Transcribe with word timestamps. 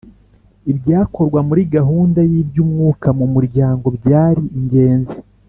Ibyakorwa 0.71 1.39
muri 1.47 1.61
gahunda 1.75 2.19
y’ 2.29 2.33
iby’ 2.41 2.57
umwuka 2.65 3.07
mu 3.19 3.25
muryango 3.33 3.85
byari 3.97 4.43
ingenzi 4.57 5.17